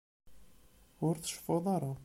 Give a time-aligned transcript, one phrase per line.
[1.07, 1.93] Ur tceffuḍ ara.